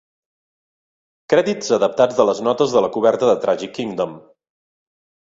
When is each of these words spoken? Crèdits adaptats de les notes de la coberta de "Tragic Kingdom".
Crèdits 1.33 1.69
adaptats 1.77 2.17
de 2.21 2.25
les 2.29 2.41
notes 2.47 2.73
de 2.79 2.83
la 2.87 2.89
coberta 2.97 3.29
de 3.33 3.37
"Tragic 3.45 3.73
Kingdom". 3.77 4.17